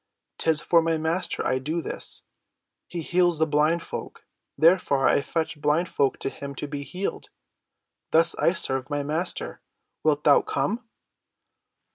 [0.39, 2.23] 'Tis for my Master I do this.
[2.87, 4.25] He heals blind folk,
[4.57, 7.29] therefore I fetch blind folk to him to be healed.
[8.09, 9.61] Thus I serve my Master.
[10.03, 10.89] Wilt thou come?"